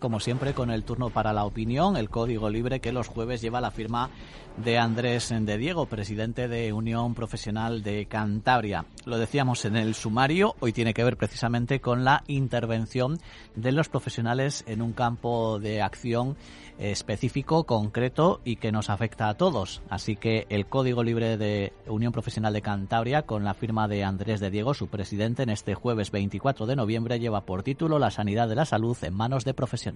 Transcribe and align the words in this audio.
Como 0.00 0.18
siempre, 0.18 0.54
con 0.54 0.70
el 0.70 0.82
turno 0.82 1.10
para 1.10 1.34
la 1.34 1.44
opinión, 1.44 1.98
el 1.98 2.08
código 2.08 2.48
libre 2.48 2.80
que 2.80 2.90
los 2.90 3.06
jueves 3.06 3.42
lleva 3.42 3.60
la 3.60 3.70
firma 3.70 4.08
de 4.56 4.78
Andrés 4.78 5.28
de 5.28 5.58
Diego, 5.58 5.86
presidente 5.86 6.48
de 6.48 6.72
Unión 6.72 7.14
Profesional 7.14 7.82
de 7.82 8.06
Cantabria. 8.06 8.86
Lo 9.04 9.18
decíamos 9.18 9.66
en 9.66 9.76
el 9.76 9.94
sumario, 9.94 10.54
hoy 10.60 10.72
tiene 10.72 10.94
que 10.94 11.04
ver 11.04 11.18
precisamente 11.18 11.80
con 11.80 12.02
la 12.02 12.24
intervención 12.28 13.18
de 13.54 13.72
los 13.72 13.90
profesionales 13.90 14.64
en 14.66 14.80
un 14.80 14.92
campo 14.92 15.58
de 15.58 15.82
acción 15.82 16.36
específico, 16.78 17.64
concreto 17.64 18.40
y 18.42 18.56
que 18.56 18.72
nos 18.72 18.88
afecta 18.88 19.28
a 19.28 19.34
todos. 19.34 19.82
Así 19.90 20.16
que 20.16 20.46
el 20.48 20.66
Código 20.66 21.02
Libre 21.02 21.36
de 21.36 21.74
Unión 21.86 22.12
Profesional 22.12 22.54
de 22.54 22.62
Cantabria, 22.62 23.22
con 23.22 23.44
la 23.44 23.52
firma 23.54 23.86
de 23.86 24.02
Andrés 24.02 24.40
de 24.40 24.50
Diego, 24.50 24.72
su 24.72 24.88
presidente, 24.88 25.42
en 25.42 25.50
este 25.50 25.74
jueves 25.74 26.10
24 26.10 26.64
de 26.64 26.76
noviembre, 26.76 27.20
lleva 27.20 27.44
por 27.44 27.62
título 27.62 27.98
La 27.98 28.10
sanidad 28.10 28.48
de 28.48 28.56
la 28.56 28.64
salud 28.64 28.96
en 29.02 29.14
manos 29.14 29.44
de 29.44 29.52
profesionales. 29.52 29.89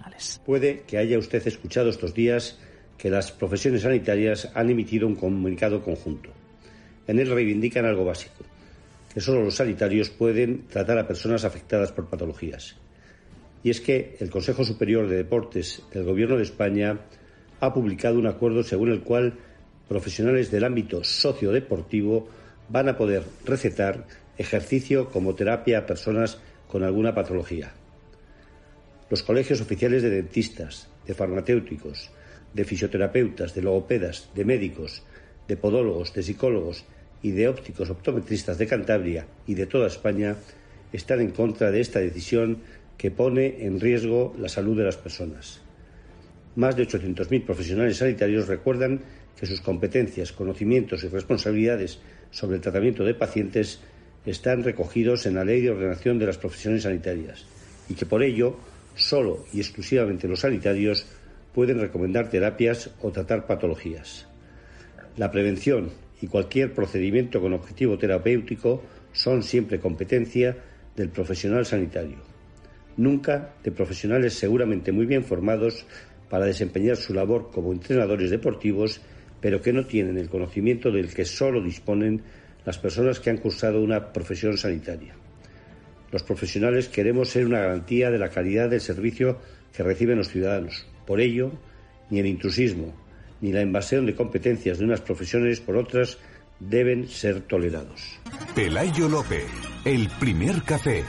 Puede 0.45 0.81
que 0.81 0.97
haya 0.97 1.17
usted 1.17 1.45
escuchado 1.47 1.89
estos 1.89 2.13
días 2.13 2.57
que 2.97 3.09
las 3.09 3.31
profesiones 3.31 3.81
sanitarias 3.81 4.49
han 4.53 4.69
emitido 4.69 5.07
un 5.07 5.15
comunicado 5.15 5.83
conjunto. 5.83 6.29
En 7.07 7.19
él 7.19 7.29
reivindican 7.29 7.85
algo 7.85 8.05
básico, 8.05 8.43
que 9.13 9.21
solo 9.21 9.43
los 9.43 9.55
sanitarios 9.55 10.09
pueden 10.09 10.67
tratar 10.67 10.97
a 10.97 11.07
personas 11.07 11.45
afectadas 11.45 11.91
por 11.91 12.09
patologías 12.09 12.75
y 13.65 13.71
es 13.71 13.81
que 13.81 14.15
el 14.19 14.29
Consejo 14.29 14.63
Superior 14.63 15.07
de 15.07 15.17
Deportes 15.17 15.81
del 15.91 16.03
Gobierno 16.03 16.37
de 16.37 16.43
España 16.43 16.99
ha 17.59 17.73
publicado 17.73 18.19
un 18.19 18.27
acuerdo 18.27 18.61
según 18.61 18.91
el 18.91 19.01
cual 19.01 19.33
profesionales 19.89 20.51
del 20.51 20.65
ámbito 20.65 21.03
sociodeportivo 21.03 22.29
van 22.69 22.89
a 22.89 22.95
poder 22.95 23.23
recetar 23.43 24.05
ejercicio 24.37 25.09
como 25.09 25.33
terapia 25.33 25.79
a 25.79 25.85
personas 25.87 26.37
con 26.67 26.83
alguna 26.83 27.15
patología. 27.15 27.73
Los 29.09 29.23
colegios 29.23 29.61
oficiales 29.61 30.01
de 30.01 30.09
dentistas, 30.09 30.87
de 31.05 31.13
farmacéuticos, 31.13 32.09
de 32.53 32.65
fisioterapeutas, 32.65 33.53
de 33.53 33.61
logopedas, 33.61 34.29
de 34.33 34.45
médicos, 34.45 35.03
de 35.47 35.57
podólogos, 35.57 36.13
de 36.13 36.23
psicólogos 36.23 36.85
y 37.21 37.31
de 37.31 37.47
ópticos 37.47 37.89
optometristas 37.89 38.57
de 38.57 38.67
Cantabria 38.67 39.27
y 39.45 39.53
de 39.53 39.67
toda 39.67 39.87
España 39.87 40.37
están 40.91 41.21
en 41.21 41.31
contra 41.31 41.71
de 41.71 41.81
esta 41.81 41.99
decisión 41.99 42.59
que 42.97 43.11
pone 43.11 43.65
en 43.65 43.79
riesgo 43.79 44.33
la 44.39 44.49
salud 44.49 44.77
de 44.77 44.85
las 44.85 44.97
personas. 44.97 45.61
Más 46.55 46.75
de 46.75 46.87
800.000 46.87 47.45
profesionales 47.45 47.97
sanitarios 47.97 48.47
recuerdan 48.47 49.01
que 49.37 49.45
sus 49.45 49.61
competencias, 49.61 50.31
conocimientos 50.31 51.03
y 51.03 51.09
responsabilidades 51.09 51.99
sobre 52.31 52.55
el 52.55 52.61
tratamiento 52.61 53.03
de 53.03 53.13
pacientes 53.13 53.81
están 54.25 54.63
recogidos 54.63 55.25
en 55.25 55.35
la 55.35 55.43
Ley 55.43 55.61
de 55.61 55.71
Ordenación 55.71 56.17
de 56.17 56.25
las 56.25 56.37
Profesiones 56.37 56.83
Sanitarias 56.83 57.45
y 57.89 57.93
que 57.93 58.05
por 58.05 58.23
ello 58.23 58.57
solo 58.95 59.45
y 59.53 59.59
exclusivamente 59.59 60.27
los 60.27 60.41
sanitarios 60.41 61.05
pueden 61.53 61.79
recomendar 61.79 62.29
terapias 62.29 62.89
o 63.01 63.11
tratar 63.11 63.45
patologías. 63.45 64.27
La 65.17 65.31
prevención 65.31 65.91
y 66.21 66.27
cualquier 66.27 66.73
procedimiento 66.73 67.39
con 67.41 67.53
objetivo 67.53 67.97
terapéutico 67.97 68.83
son 69.13 69.43
siempre 69.43 69.79
competencia 69.79 70.57
del 70.95 71.09
profesional 71.09 71.65
sanitario 71.65 72.35
nunca 72.97 73.53
de 73.63 73.71
profesionales 73.71 74.33
seguramente 74.33 74.91
muy 74.91 75.05
bien 75.05 75.23
formados 75.23 75.85
para 76.29 76.45
desempeñar 76.45 76.97
su 76.97 77.13
labor 77.13 77.51
como 77.51 77.71
entrenadores 77.71 78.29
deportivos, 78.31 79.01
pero 79.41 79.61
que 79.61 79.73
no 79.73 79.85
tienen 79.85 80.17
el 80.17 80.29
conocimiento 80.29 80.91
del 80.91 81.13
que 81.13 81.25
solo 81.25 81.61
disponen 81.61 82.21
las 82.65 82.77
personas 82.77 83.19
que 83.19 83.29
han 83.29 83.37
cursado 83.37 83.81
una 83.81 84.11
profesión 84.11 84.57
sanitaria. 84.57 85.15
Los 86.15 86.23
profesionales 86.23 86.87
queremos 86.87 87.27
ser 87.27 87.45
una 87.45 87.59
garantía 87.59 88.09
de 88.09 88.17
la 88.17 88.29
calidad 88.29 88.69
del 88.69 88.79
servicio 88.79 89.37
que 89.75 89.83
reciben 89.83 90.17
los 90.17 90.29
ciudadanos. 90.29 90.87
Por 91.05 91.19
ello, 91.19 91.51
ni 92.09 92.19
el 92.19 92.25
intrusismo 92.27 92.95
ni 93.41 93.51
la 93.51 93.61
invasión 93.61 94.05
de 94.05 94.15
competencias 94.15 94.79
de 94.79 94.85
unas 94.85 95.01
profesiones 95.01 95.59
por 95.59 95.75
otras 95.75 96.17
deben 96.57 97.09
ser 97.09 97.41
tolerados. 97.41 98.17
Pelayo 98.55 99.09
López, 99.09 99.43
el 99.83 100.07
primer 100.17 100.63
café. 100.63 101.03